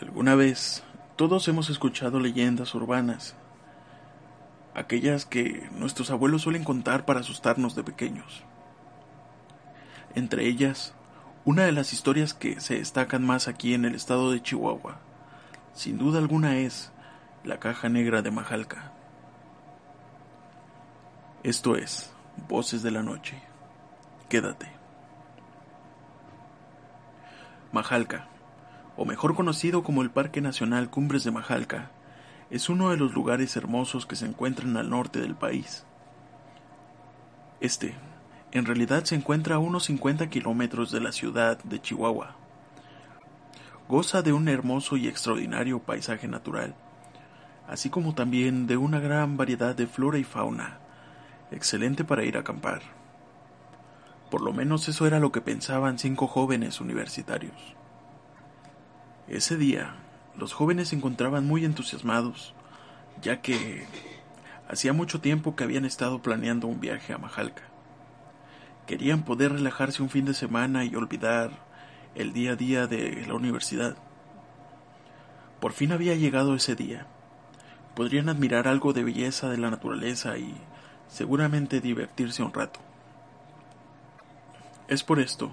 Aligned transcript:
Alguna 0.00 0.34
vez 0.34 0.82
todos 1.14 1.46
hemos 1.46 1.70
escuchado 1.70 2.18
leyendas 2.18 2.74
urbanas, 2.74 3.36
aquellas 4.74 5.24
que 5.24 5.68
nuestros 5.70 6.10
abuelos 6.10 6.42
suelen 6.42 6.64
contar 6.64 7.04
para 7.04 7.20
asustarnos 7.20 7.76
de 7.76 7.84
pequeños. 7.84 8.42
Entre 10.16 10.46
ellas, 10.48 10.94
una 11.44 11.62
de 11.62 11.70
las 11.70 11.92
historias 11.92 12.34
que 12.34 12.60
se 12.60 12.78
destacan 12.78 13.24
más 13.24 13.46
aquí 13.46 13.72
en 13.72 13.84
el 13.84 13.94
estado 13.94 14.32
de 14.32 14.42
Chihuahua, 14.42 14.98
sin 15.74 15.96
duda 15.96 16.18
alguna 16.18 16.56
es 16.58 16.90
la 17.44 17.60
caja 17.60 17.88
negra 17.88 18.20
de 18.20 18.32
Majalca. 18.32 18.92
Esto 21.44 21.76
es 21.76 22.12
Voces 22.48 22.82
de 22.82 22.90
la 22.90 23.04
Noche. 23.04 23.40
Quédate. 24.28 24.66
Majalca 27.70 28.33
o 28.96 29.04
mejor 29.04 29.34
conocido 29.34 29.82
como 29.82 30.02
el 30.02 30.10
Parque 30.10 30.40
Nacional 30.40 30.90
Cumbres 30.90 31.24
de 31.24 31.30
Majalca, 31.30 31.90
es 32.50 32.68
uno 32.68 32.90
de 32.90 32.96
los 32.96 33.14
lugares 33.14 33.56
hermosos 33.56 34.06
que 34.06 34.16
se 34.16 34.26
encuentran 34.26 34.76
al 34.76 34.90
norte 34.90 35.20
del 35.20 35.34
país. 35.34 35.84
Este, 37.60 37.94
en 38.52 38.66
realidad, 38.66 39.04
se 39.04 39.16
encuentra 39.16 39.56
a 39.56 39.58
unos 39.58 39.84
50 39.84 40.28
kilómetros 40.28 40.92
de 40.92 41.00
la 41.00 41.12
ciudad 41.12 41.58
de 41.64 41.80
Chihuahua. 41.80 42.36
Goza 43.88 44.22
de 44.22 44.32
un 44.32 44.48
hermoso 44.48 44.96
y 44.96 45.08
extraordinario 45.08 45.80
paisaje 45.80 46.28
natural, 46.28 46.74
así 47.68 47.90
como 47.90 48.14
también 48.14 48.66
de 48.66 48.76
una 48.76 49.00
gran 49.00 49.36
variedad 49.36 49.74
de 49.74 49.86
flora 49.86 50.18
y 50.18 50.24
fauna, 50.24 50.78
excelente 51.50 52.04
para 52.04 52.24
ir 52.24 52.36
a 52.36 52.40
acampar. 52.40 52.82
Por 54.30 54.42
lo 54.42 54.52
menos 54.52 54.88
eso 54.88 55.06
era 55.06 55.18
lo 55.18 55.32
que 55.32 55.40
pensaban 55.40 55.98
cinco 55.98 56.26
jóvenes 56.26 56.80
universitarios. 56.80 57.74
Ese 59.28 59.56
día, 59.56 59.94
los 60.36 60.52
jóvenes 60.52 60.88
se 60.88 60.96
encontraban 60.96 61.46
muy 61.46 61.64
entusiasmados, 61.64 62.54
ya 63.22 63.40
que 63.40 63.86
hacía 64.68 64.92
mucho 64.92 65.20
tiempo 65.20 65.56
que 65.56 65.64
habían 65.64 65.86
estado 65.86 66.20
planeando 66.20 66.66
un 66.66 66.78
viaje 66.78 67.14
a 67.14 67.18
Majalca. 67.18 67.62
Querían 68.86 69.24
poder 69.24 69.52
relajarse 69.52 70.02
un 70.02 70.10
fin 70.10 70.26
de 70.26 70.34
semana 70.34 70.84
y 70.84 70.94
olvidar 70.94 71.50
el 72.14 72.34
día 72.34 72.52
a 72.52 72.56
día 72.56 72.86
de 72.86 73.24
la 73.26 73.34
universidad. 73.34 73.96
Por 75.58 75.72
fin 75.72 75.92
había 75.92 76.14
llegado 76.16 76.54
ese 76.54 76.74
día. 76.74 77.06
Podrían 77.96 78.28
admirar 78.28 78.68
algo 78.68 78.92
de 78.92 79.04
belleza 79.04 79.48
de 79.48 79.56
la 79.56 79.70
naturaleza 79.70 80.36
y 80.36 80.54
seguramente 81.08 81.80
divertirse 81.80 82.42
un 82.42 82.52
rato. 82.52 82.80
Es 84.86 85.02
por 85.02 85.18
esto 85.18 85.50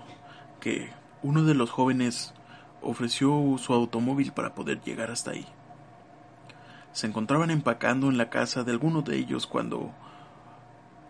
que 0.59 0.89
uno 1.23 1.45
de 1.45 1.53
los 1.53 1.71
jóvenes 1.71 2.33
ofreció 2.81 3.55
su 3.57 3.73
automóvil 3.73 4.31
para 4.31 4.55
poder 4.55 4.81
llegar 4.81 5.11
hasta 5.11 5.31
ahí. 5.31 5.45
Se 6.93 7.07
encontraban 7.07 7.51
empacando 7.51 8.09
en 8.09 8.17
la 8.17 8.29
casa 8.29 8.63
de 8.63 8.71
alguno 8.71 9.01
de 9.01 9.17
ellos 9.17 9.47
cuando 9.47 9.91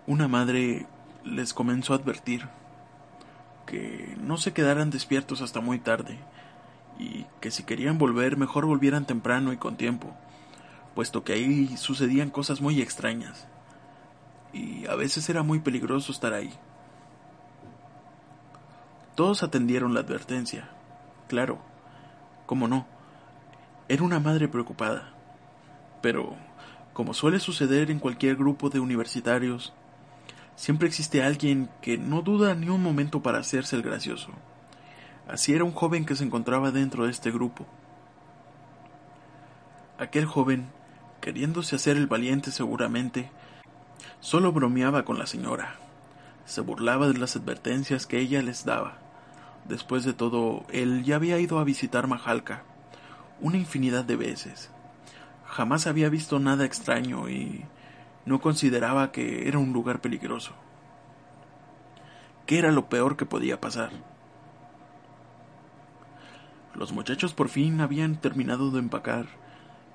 una 0.06 0.28
madre 0.28 0.86
les 1.24 1.54
comenzó 1.54 1.94
a 1.94 1.98
advertir 1.98 2.48
que 3.66 4.16
no 4.22 4.38
se 4.38 4.54
quedaran 4.54 4.90
despiertos 4.90 5.42
hasta 5.42 5.62
muy 5.62 5.80
tarde 5.80 6.20
y 7.00 7.26
que 7.40 7.52
si 7.52 7.64
querían 7.64 7.98
volver 7.98 8.38
mejor 8.38 8.66
volvieran 8.66 9.06
temprano 9.06 9.54
y 9.54 9.58
con 9.58 9.78
tiempo, 9.78 10.14
puesto 10.94 11.24
que 11.24 11.34
ahí 11.34 11.78
sucedían 11.78 12.30
cosas 12.30 12.62
muy 12.62 12.82
extrañas 12.82 13.48
y 14.54 14.86
a 14.88 14.96
veces 14.96 15.30
era 15.30 15.44
muy 15.44 15.60
peligroso 15.60 16.12
estar 16.12 16.34
ahí. 16.34 16.52
Todos 19.16 19.44
atendieron 19.44 19.94
la 19.94 20.02
advertencia, 20.02 20.70
Claro, 21.32 21.60
cómo 22.46 22.68
no. 22.68 22.86
Era 23.88 24.04
una 24.04 24.20
madre 24.20 24.50
preocupada. 24.50 25.14
Pero, 26.02 26.36
como 26.92 27.14
suele 27.14 27.40
suceder 27.40 27.90
en 27.90 28.00
cualquier 28.00 28.36
grupo 28.36 28.70
de 28.70 28.82
universitarios, 28.82 29.72
siempre 30.58 30.90
existe 30.90 31.24
alguien 31.24 31.70
que 31.82 31.98
no 31.98 32.22
duda 32.22 32.54
ni 32.54 32.68
un 32.68 32.84
momento 32.84 33.24
para 33.24 33.38
hacerse 33.38 33.78
el 33.78 33.82
gracioso. 33.82 34.34
Así 35.26 35.54
era 35.54 35.64
un 35.64 35.72
joven 35.72 36.04
que 36.06 36.18
se 36.18 36.26
encontraba 36.26 36.72
dentro 36.72 37.06
de 37.06 37.12
este 37.12 37.32
grupo. 37.32 37.66
Aquel 40.00 40.26
joven, 40.26 40.68
queriéndose 41.22 41.78
hacer 41.78 41.96
el 41.96 42.08
valiente 42.08 42.52
seguramente, 42.52 43.32
solo 44.20 44.52
bromeaba 44.52 45.06
con 45.06 45.18
la 45.18 45.28
señora, 45.28 45.78
se 46.44 46.60
burlaba 46.60 47.08
de 47.08 47.18
las 47.18 47.38
advertencias 47.38 48.06
que 48.06 48.20
ella 48.20 48.42
les 48.42 48.66
daba 48.66 48.98
Después 49.68 50.04
de 50.04 50.14
todo, 50.14 50.66
él 50.72 51.04
ya 51.04 51.16
había 51.16 51.40
ido 51.40 51.60
a 51.60 51.64
visitar 51.64 52.08
Majalca 52.08 52.64
una 53.42 53.58
infinidad 53.58 54.06
de 54.06 54.16
veces. 54.16 54.70
Jamás 55.46 55.88
había 55.88 56.10
visto 56.10 56.40
nada 56.40 56.64
extraño 56.64 57.28
y 57.30 57.66
no 58.26 58.40
consideraba 58.40 59.12
que 59.12 59.48
era 59.48 59.58
un 59.58 59.74
lugar 59.74 60.00
peligroso. 60.00 60.54
¿Qué 62.46 62.60
era 62.60 62.72
lo 62.72 62.88
peor 62.88 63.18
que 63.18 63.26
podía 63.26 63.60
pasar? 63.60 63.92
Los 66.76 66.94
muchachos 66.94 67.34
por 67.34 67.50
fin 67.50 67.82
habían 67.82 68.16
terminado 68.16 68.72
de 68.72 68.80
empacar 68.80 69.26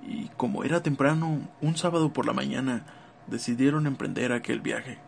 y 0.06 0.28
como 0.37 0.62
era 0.62 0.83
temprano, 0.83 1.41
un 1.60 1.77
sábado 1.77 2.12
por 2.12 2.27
la 2.27 2.33
mañana, 2.33 2.84
decidieron 3.27 3.87
emprender 3.87 4.33
aquel 4.33 4.60
viaje. 4.60 4.98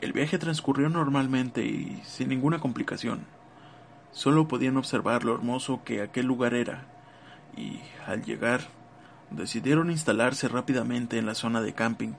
El 0.00 0.12
viaje 0.12 0.38
transcurrió 0.38 0.88
normalmente 0.90 1.64
y 1.64 2.02
sin 2.04 2.28
ninguna 2.28 2.58
complicación. 2.58 3.24
Solo 4.12 4.46
podían 4.46 4.76
observar 4.76 5.24
lo 5.24 5.34
hermoso 5.34 5.82
que 5.84 6.02
aquel 6.02 6.26
lugar 6.26 6.54
era, 6.54 6.86
y 7.56 7.80
al 8.06 8.22
llegar 8.22 8.60
decidieron 9.30 9.90
instalarse 9.90 10.48
rápidamente 10.48 11.18
en 11.18 11.26
la 11.26 11.34
zona 11.34 11.62
de 11.62 11.72
camping. 11.72 12.12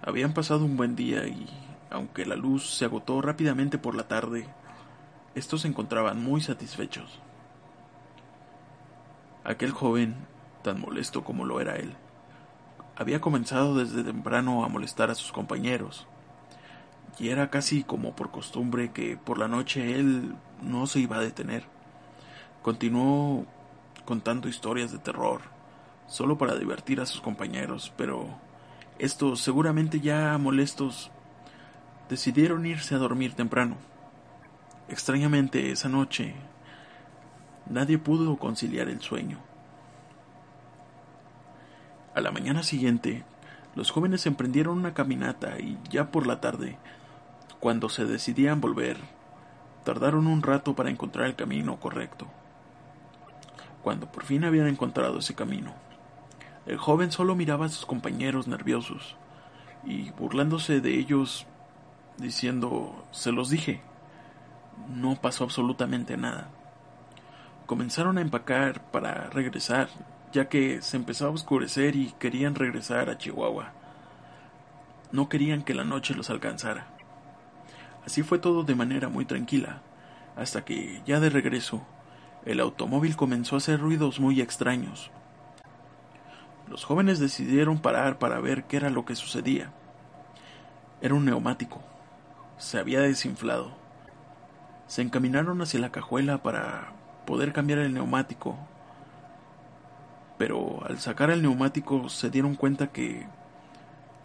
Habían 0.00 0.32
pasado 0.32 0.64
un 0.64 0.76
buen 0.76 0.96
día 0.96 1.26
y, 1.26 1.48
aunque 1.90 2.24
la 2.24 2.36
luz 2.36 2.74
se 2.74 2.84
agotó 2.84 3.20
rápidamente 3.20 3.78
por 3.78 3.94
la 3.94 4.08
tarde, 4.08 4.46
estos 5.34 5.62
se 5.62 5.68
encontraban 5.68 6.22
muy 6.22 6.40
satisfechos. 6.40 7.20
Aquel 9.44 9.72
joven, 9.72 10.14
tan 10.62 10.80
molesto 10.80 11.24
como 11.24 11.44
lo 11.44 11.60
era 11.60 11.76
él, 11.76 11.94
había 12.96 13.20
comenzado 13.20 13.76
desde 13.76 14.04
temprano 14.04 14.64
a 14.64 14.68
molestar 14.68 15.10
a 15.10 15.14
sus 15.14 15.32
compañeros, 15.32 16.06
y 17.18 17.28
era 17.28 17.50
casi 17.50 17.84
como 17.84 18.14
por 18.16 18.30
costumbre 18.30 18.92
que 18.92 19.16
por 19.16 19.38
la 19.38 19.48
noche 19.48 19.98
él 19.98 20.34
no 20.62 20.86
se 20.86 21.00
iba 21.00 21.16
a 21.16 21.22
detener. 21.22 21.64
Continuó 22.62 23.46
contando 24.04 24.48
historias 24.48 24.92
de 24.92 24.98
terror, 24.98 25.42
solo 26.06 26.38
para 26.38 26.56
divertir 26.56 27.00
a 27.00 27.06
sus 27.06 27.20
compañeros, 27.20 27.92
pero 27.96 28.26
estos, 28.98 29.40
seguramente 29.40 30.00
ya 30.00 30.36
molestos, 30.38 31.10
decidieron 32.08 32.66
irse 32.66 32.94
a 32.94 32.98
dormir 32.98 33.34
temprano. 33.34 33.76
Extrañamente, 34.88 35.70
esa 35.70 35.88
noche, 35.88 36.34
nadie 37.68 37.98
pudo 37.98 38.36
conciliar 38.36 38.88
el 38.88 39.00
sueño. 39.00 39.38
A 42.14 42.20
la 42.20 42.30
mañana 42.30 42.62
siguiente, 42.62 43.24
los 43.74 43.90
jóvenes 43.90 44.26
emprendieron 44.26 44.78
una 44.78 44.92
caminata 44.92 45.58
y 45.58 45.78
ya 45.88 46.10
por 46.10 46.26
la 46.26 46.40
tarde 46.40 46.76
cuando 47.62 47.88
se 47.88 48.06
decidían 48.06 48.60
volver, 48.60 48.96
tardaron 49.84 50.26
un 50.26 50.42
rato 50.42 50.74
para 50.74 50.90
encontrar 50.90 51.28
el 51.28 51.36
camino 51.36 51.78
correcto. 51.78 52.26
Cuando 53.84 54.10
por 54.10 54.24
fin 54.24 54.42
habían 54.42 54.66
encontrado 54.66 55.20
ese 55.20 55.36
camino, 55.36 55.72
el 56.66 56.76
joven 56.76 57.12
solo 57.12 57.36
miraba 57.36 57.66
a 57.66 57.68
sus 57.68 57.86
compañeros 57.86 58.48
nerviosos 58.48 59.14
y 59.84 60.10
burlándose 60.10 60.80
de 60.80 60.98
ellos, 60.98 61.46
diciendo, 62.18 63.06
se 63.12 63.30
los 63.30 63.48
dije, 63.48 63.80
no 64.88 65.14
pasó 65.14 65.44
absolutamente 65.44 66.16
nada. 66.16 66.48
Comenzaron 67.66 68.18
a 68.18 68.22
empacar 68.22 68.90
para 68.90 69.30
regresar, 69.30 69.88
ya 70.32 70.48
que 70.48 70.82
se 70.82 70.96
empezaba 70.96 71.30
a 71.30 71.34
oscurecer 71.34 71.94
y 71.94 72.10
querían 72.18 72.56
regresar 72.56 73.08
a 73.08 73.18
Chihuahua. 73.18 73.70
No 75.12 75.28
querían 75.28 75.62
que 75.62 75.74
la 75.74 75.84
noche 75.84 76.16
los 76.16 76.28
alcanzara. 76.28 76.91
Así 78.04 78.22
fue 78.22 78.38
todo 78.38 78.64
de 78.64 78.74
manera 78.74 79.08
muy 79.08 79.24
tranquila, 79.24 79.82
hasta 80.36 80.64
que, 80.64 81.02
ya 81.06 81.20
de 81.20 81.30
regreso, 81.30 81.82
el 82.44 82.60
automóvil 82.60 83.16
comenzó 83.16 83.54
a 83.54 83.58
hacer 83.58 83.80
ruidos 83.80 84.18
muy 84.18 84.40
extraños. 84.40 85.10
Los 86.68 86.84
jóvenes 86.84 87.20
decidieron 87.20 87.78
parar 87.78 88.18
para 88.18 88.40
ver 88.40 88.64
qué 88.64 88.78
era 88.78 88.90
lo 88.90 89.04
que 89.04 89.14
sucedía. 89.14 89.72
Era 91.00 91.14
un 91.14 91.24
neumático. 91.24 91.82
Se 92.56 92.78
había 92.78 93.00
desinflado. 93.00 93.72
Se 94.86 95.02
encaminaron 95.02 95.60
hacia 95.62 95.80
la 95.80 95.92
cajuela 95.92 96.42
para 96.42 96.92
poder 97.26 97.52
cambiar 97.52 97.78
el 97.80 97.94
neumático. 97.94 98.56
Pero 100.38 100.84
al 100.86 100.98
sacar 100.98 101.30
el 101.30 101.42
neumático 101.42 102.08
se 102.08 102.30
dieron 102.30 102.56
cuenta 102.56 102.88
que 102.88 103.26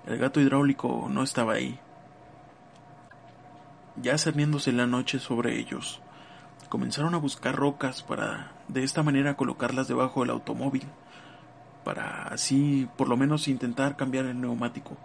el 0.06 0.18
gato 0.18 0.40
hidráulico 0.40 1.08
no 1.10 1.24
estaba 1.24 1.54
ahí. 1.54 1.80
Ya 4.02 4.18
cerniéndose 4.18 4.72
la 4.72 4.86
noche 4.86 5.18
sobre 5.18 5.58
ellos, 5.58 6.02
comenzaron 6.70 7.16
a 7.16 7.20
buscar 7.20 7.56
rocas 7.56 8.04
para 8.04 8.52
de 8.68 8.84
esta 8.84 9.02
manera 9.02 9.36
colocarlas 9.36 9.88
debajo 9.88 10.22
del 10.22 10.30
automóvil, 10.30 10.84
para 11.84 12.28
así 12.28 12.88
por 12.96 13.08
lo 13.08 13.18
menos 13.18 13.48
intentar 13.48 13.96
cambiar 13.96 14.26
el 14.26 14.40
neumático. 14.40 14.96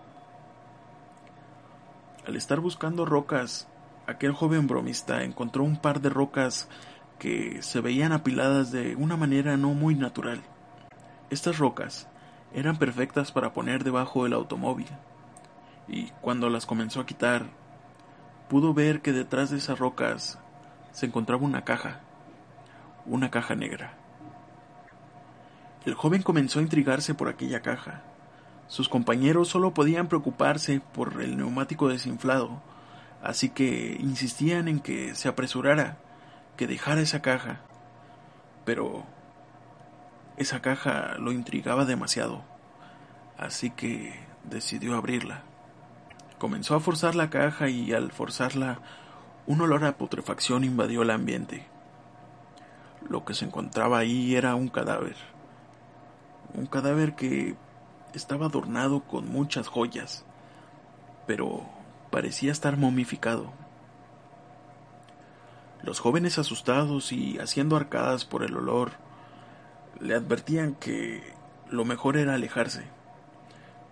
Al 2.27 2.37
estar 2.37 2.61
buscando 2.61 3.07
rocas, 3.07 3.67
aquel 4.07 4.33
joven 4.33 4.67
bromista 4.67 5.23
encontró 5.25 5.65
un 5.65 5.79
par 5.79 6.03
de 6.03 6.11
rocas 6.11 6.69
que 7.19 7.63
se 7.63 7.81
veían 7.81 8.13
apiladas 8.13 8.73
de 8.73 8.95
una 8.97 9.17
manera 9.17 9.57
no 9.57 9.71
muy 9.71 9.95
natural. 9.95 10.43
Estas 11.31 11.59
rocas 11.59 12.09
eran 12.53 12.77
perfectas 12.77 13.33
para 13.33 13.55
poner 13.55 13.85
debajo 13.85 14.25
del 14.25 14.35
automóvil, 14.35 14.89
y 15.89 16.09
cuando 16.21 16.51
las 16.51 16.67
comenzó 16.67 17.01
a 17.01 17.07
quitar, 17.07 17.62
pudo 18.49 18.75
ver 18.75 19.01
que 19.01 19.13
detrás 19.13 19.51
de 19.51 19.59
esas 19.59 19.79
rocas 19.79 20.39
se 20.93 21.07
encontraba 21.07 21.45
una 21.45 21.65
caja, 21.65 22.01
una 23.07 23.31
caja 23.31 23.55
negra. 23.55 23.95
El 25.85 25.95
joven 25.95 26.23
comenzó 26.23 26.59
a 26.61 26.63
intrigarse 26.63 27.15
por 27.15 27.29
aquella 27.29 27.61
caja. 27.61 28.03
Sus 28.69 28.89
compañeros 28.89 29.49
solo 29.49 29.75
podían 29.75 30.09
preocuparse 30.09 30.81
por 30.81 31.21
el 31.23 31.37
neumático 31.37 31.89
desinflado, 31.89 32.63
así 33.23 33.49
que 33.49 33.97
insistían 33.99 34.69
en 34.69 34.81
que 34.81 35.15
se 35.15 35.29
apresurara, 35.29 35.99
que 36.57 36.67
dejara 36.67 37.01
esa 37.01 37.21
caja. 37.21 37.61
Pero 38.65 39.05
esa 40.37 40.63
caja 40.63 41.17
lo 41.19 41.33
intrigaba 41.33 41.85
demasiado, 41.85 42.45
así 43.37 43.71
que 43.71 44.15
decidió 44.45 44.97
abrirla. 44.97 45.43
Comenzó 46.43 46.75
a 46.75 46.81
forzar 46.81 47.15
la 47.15 47.31
caja 47.31 47.69
y 47.69 47.93
al 47.93 48.11
forzarla 48.11 48.81
un 49.47 49.61
olor 49.61 49.85
a 49.85 49.97
putrefacción 49.97 50.65
invadió 50.65 51.03
el 51.03 51.11
ambiente. 51.11 51.65
Lo 53.09 53.25
que 53.25 53.33
se 53.33 53.45
encontraba 53.45 53.99
ahí 53.99 54.35
era 54.35 54.57
un 54.57 54.67
cadáver. 54.67 55.15
Un 56.55 56.67
cadáver 56.67 57.15
que 57.15 57.55
estaba 58.13 58.47
adornado 58.47 59.05
con 59.05 59.31
muchas 59.31 59.69
joyas, 59.69 60.25
pero 61.29 61.65
parecía 62.11 62.51
estar 62.51 62.77
momificado. 62.77 63.53
Los 65.85 66.01
jóvenes 66.01 66.41
asustados 66.41 67.13
y 67.13 67.39
haciendo 67.39 67.77
arcadas 67.77 68.25
por 68.25 68.43
el 68.43 68.57
olor 68.57 68.91
le 70.01 70.17
advertían 70.17 70.75
que 70.75 71.23
lo 71.71 71.85
mejor 71.85 72.17
era 72.17 72.35
alejarse, 72.35 72.83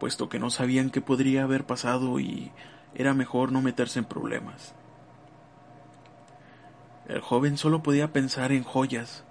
puesto 0.00 0.28
que 0.28 0.40
no 0.40 0.50
sabían 0.50 0.90
qué 0.90 1.00
podría 1.00 1.44
haber 1.44 1.64
pasado 1.64 2.18
y 2.18 2.50
era 2.96 3.14
mejor 3.14 3.52
no 3.52 3.62
meterse 3.62 4.00
en 4.00 4.06
problemas. 4.06 4.74
El 7.06 7.20
joven 7.20 7.56
solo 7.56 7.82
podía 7.82 8.12
pensar 8.12 8.50
en 8.50 8.64
joyas, 8.64 9.24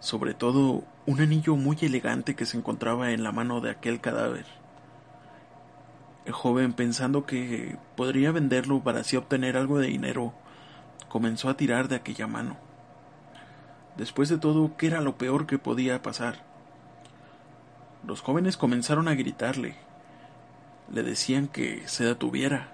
sobre 0.00 0.34
todo 0.34 0.84
un 1.06 1.20
anillo 1.20 1.56
muy 1.56 1.78
elegante 1.80 2.34
que 2.34 2.44
se 2.44 2.58
encontraba 2.58 3.12
en 3.12 3.22
la 3.22 3.32
mano 3.32 3.60
de 3.60 3.70
aquel 3.70 4.00
cadáver. 4.00 4.46
El 6.24 6.32
joven, 6.32 6.74
pensando 6.74 7.24
que 7.24 7.78
podría 7.96 8.32
venderlo 8.32 8.82
para 8.82 9.00
así 9.00 9.16
obtener 9.16 9.56
algo 9.56 9.78
de 9.78 9.86
dinero, 9.86 10.34
comenzó 11.08 11.48
a 11.48 11.56
tirar 11.56 11.88
de 11.88 11.96
aquella 11.96 12.26
mano. 12.26 12.56
Después 13.96 14.28
de 14.28 14.38
todo, 14.38 14.76
¿qué 14.76 14.88
era 14.88 15.00
lo 15.00 15.16
peor 15.16 15.46
que 15.46 15.58
podía 15.58 16.02
pasar? 16.02 16.47
Los 18.08 18.22
jóvenes 18.22 18.56
comenzaron 18.56 19.06
a 19.06 19.14
gritarle. 19.14 19.74
Le 20.90 21.02
decían 21.02 21.46
que 21.46 21.86
se 21.88 22.04
detuviera, 22.04 22.72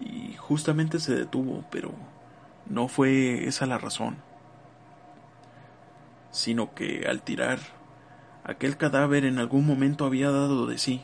y 0.00 0.34
justamente 0.36 0.98
se 0.98 1.14
detuvo, 1.14 1.64
pero 1.70 1.92
no 2.66 2.88
fue 2.88 3.46
esa 3.46 3.66
la 3.66 3.78
razón, 3.78 4.16
sino 6.32 6.74
que 6.74 7.06
al 7.08 7.22
tirar, 7.22 7.60
aquel 8.42 8.76
cadáver 8.76 9.24
en 9.24 9.38
algún 9.38 9.64
momento 9.64 10.06
había 10.06 10.32
dado 10.32 10.66
de 10.66 10.76
sí. 10.78 11.02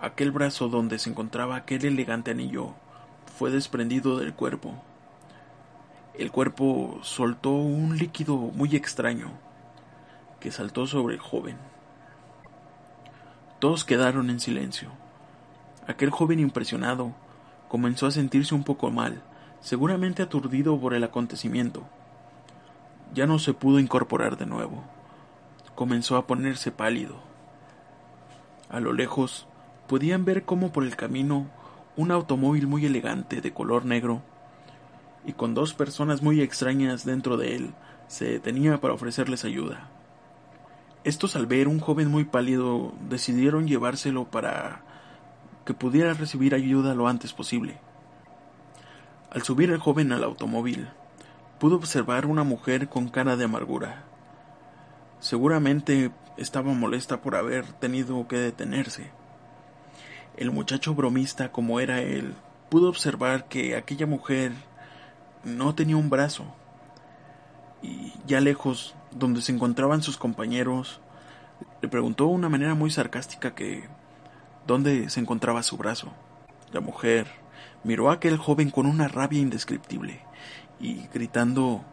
Aquel 0.00 0.30
brazo 0.30 0.68
donde 0.68 1.00
se 1.00 1.10
encontraba 1.10 1.56
aquel 1.56 1.84
elegante 1.84 2.30
anillo 2.30 2.72
fue 3.36 3.50
desprendido 3.50 4.16
del 4.16 4.32
cuerpo. 4.32 4.80
El 6.14 6.30
cuerpo 6.30 7.00
soltó 7.02 7.50
un 7.50 7.98
líquido 7.98 8.36
muy 8.36 8.76
extraño 8.76 9.32
que 10.38 10.52
saltó 10.52 10.86
sobre 10.86 11.16
el 11.16 11.20
joven. 11.20 11.56
Todos 13.60 13.84
quedaron 13.84 14.30
en 14.30 14.40
silencio. 14.40 14.88
Aquel 15.86 16.08
joven 16.10 16.40
impresionado 16.40 17.12
comenzó 17.68 18.06
a 18.06 18.10
sentirse 18.10 18.54
un 18.54 18.64
poco 18.64 18.90
mal 18.90 19.22
seguramente 19.60 20.22
aturdido 20.22 20.80
por 20.80 20.94
el 20.94 21.04
acontecimiento. 21.04 21.82
Ya 23.12 23.26
no 23.26 23.38
se 23.38 23.52
pudo 23.52 23.78
incorporar 23.78 24.38
de 24.38 24.46
nuevo. 24.46 24.82
Comenzó 25.74 26.16
a 26.16 26.26
ponerse 26.26 26.72
pálido. 26.72 27.16
A 28.70 28.80
lo 28.80 28.94
lejos 28.94 29.46
podían 29.88 30.24
ver 30.24 30.44
cómo 30.44 30.72
por 30.72 30.84
el 30.84 30.96
camino 30.96 31.46
un 31.96 32.12
automóvil 32.12 32.66
muy 32.66 32.86
elegante 32.86 33.42
de 33.42 33.52
color 33.52 33.84
negro 33.84 34.22
y 35.26 35.34
con 35.34 35.52
dos 35.52 35.74
personas 35.74 36.22
muy 36.22 36.40
extrañas 36.40 37.04
dentro 37.04 37.36
de 37.36 37.56
él 37.56 37.74
se 38.08 38.24
detenía 38.24 38.80
para 38.80 38.94
ofrecerles 38.94 39.44
ayuda. 39.44 39.99
Estos 41.02 41.34
al 41.34 41.46
ver 41.46 41.66
un 41.66 41.80
joven 41.80 42.08
muy 42.08 42.24
pálido 42.24 42.92
decidieron 43.08 43.66
llevárselo 43.66 44.26
para 44.26 44.82
que 45.64 45.72
pudiera 45.72 46.12
recibir 46.12 46.54
ayuda 46.54 46.94
lo 46.94 47.08
antes 47.08 47.32
posible. 47.32 47.78
Al 49.30 49.42
subir 49.42 49.70
el 49.70 49.78
joven 49.78 50.12
al 50.12 50.24
automóvil, 50.24 50.88
pudo 51.58 51.76
observar 51.76 52.26
una 52.26 52.44
mujer 52.44 52.88
con 52.88 53.08
cara 53.08 53.36
de 53.36 53.44
amargura. 53.44 54.04
Seguramente 55.20 56.10
estaba 56.36 56.74
molesta 56.74 57.22
por 57.22 57.34
haber 57.34 57.64
tenido 57.74 58.28
que 58.28 58.36
detenerse. 58.36 59.10
El 60.36 60.50
muchacho 60.50 60.94
bromista, 60.94 61.50
como 61.50 61.80
era 61.80 62.00
él, 62.00 62.34
pudo 62.68 62.88
observar 62.88 63.46
que 63.46 63.76
aquella 63.76 64.06
mujer 64.06 64.52
no 65.44 65.74
tenía 65.74 65.96
un 65.96 66.10
brazo. 66.10 66.44
Y 67.82 68.12
ya 68.26 68.40
lejos, 68.40 68.94
donde 69.10 69.42
se 69.42 69.52
encontraban 69.52 70.02
sus 70.02 70.16
compañeros, 70.16 71.00
le 71.82 71.88
preguntó 71.88 72.24
de 72.24 72.34
una 72.34 72.48
manera 72.48 72.74
muy 72.74 72.90
sarcástica 72.90 73.54
que 73.54 73.88
dónde 74.66 75.10
se 75.10 75.20
encontraba 75.20 75.62
su 75.62 75.76
brazo. 75.76 76.12
La 76.72 76.80
mujer 76.80 77.26
miró 77.84 78.10
a 78.10 78.14
aquel 78.14 78.36
joven 78.36 78.70
con 78.70 78.86
una 78.86 79.08
rabia 79.08 79.40
indescriptible 79.40 80.20
y 80.78 81.08
gritando 81.12 81.84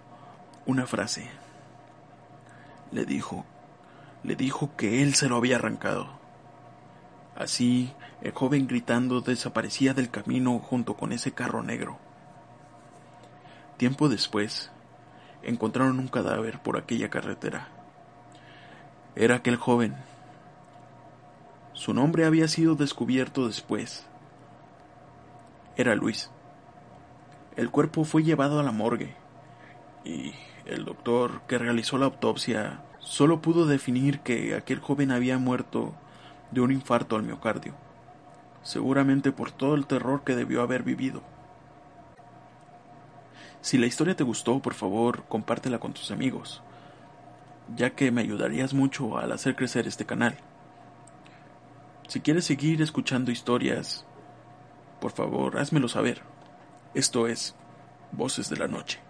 una 0.65 0.85
frase. 0.85 1.29
Le 2.91 3.05
dijo, 3.05 3.45
le 4.23 4.35
dijo 4.35 4.71
que 4.75 5.01
él 5.01 5.15
se 5.15 5.29
lo 5.29 5.37
había 5.37 5.57
arrancado. 5.57 6.09
Así, 7.35 7.93
el 8.21 8.31
joven 8.31 8.67
gritando 8.67 9.21
desaparecía 9.21 9.93
del 9.93 10.09
camino 10.09 10.59
junto 10.59 10.95
con 10.95 11.11
ese 11.11 11.33
carro 11.33 11.63
negro. 11.63 11.97
Tiempo 13.77 14.09
después, 14.09 14.71
encontraron 15.43 15.99
un 15.99 16.07
cadáver 16.07 16.59
por 16.59 16.77
aquella 16.77 17.09
carretera. 17.09 17.67
Era 19.15 19.35
aquel 19.35 19.55
joven. 19.55 19.95
Su 21.73 21.93
nombre 21.93 22.25
había 22.25 22.47
sido 22.47 22.75
descubierto 22.75 23.47
después 23.47 24.07
era 25.77 25.93
Luis. 25.93 26.31
El 27.55 27.69
cuerpo 27.69 28.03
fue 28.03 28.23
llevado 28.23 28.59
a 28.59 28.63
la 28.63 28.71
morgue 28.71 29.13
y 30.03 30.33
el 30.65 30.85
doctor 30.85 31.41
que 31.47 31.59
realizó 31.59 31.99
la 31.99 32.05
autopsia 32.05 32.81
solo 32.99 33.41
pudo 33.41 33.67
definir 33.67 34.19
que 34.21 34.55
aquel 34.55 34.79
joven 34.79 35.11
había 35.11 35.37
muerto 35.37 35.93
de 36.49 36.61
un 36.61 36.71
infarto 36.71 37.15
al 37.15 37.23
miocardio, 37.23 37.75
seguramente 38.63 39.31
por 39.31 39.51
todo 39.51 39.75
el 39.75 39.85
terror 39.85 40.23
que 40.23 40.35
debió 40.35 40.63
haber 40.63 40.81
vivido. 40.81 41.21
Si 43.61 43.77
la 43.77 43.85
historia 43.85 44.15
te 44.15 44.23
gustó, 44.23 44.59
por 44.59 44.73
favor, 44.73 45.25
compártela 45.27 45.79
con 45.79 45.93
tus 45.93 46.11
amigos, 46.11 46.61
ya 47.75 47.91
que 47.91 48.11
me 48.11 48.21
ayudarías 48.21 48.73
mucho 48.73 49.17
al 49.17 49.31
hacer 49.31 49.55
crecer 49.55 49.87
este 49.87 50.05
canal. 50.05 50.37
Si 52.07 52.21
quieres 52.21 52.45
seguir 52.45 52.81
escuchando 52.81 53.31
historias 53.31 54.05
por 54.99 55.11
favor, 55.11 55.59
házmelo 55.59 55.87
saber. 55.87 56.21
Esto 56.93 57.27
es 57.27 57.55
Voces 58.11 58.49
de 58.49 58.57
la 58.57 58.67
Noche. 58.67 59.06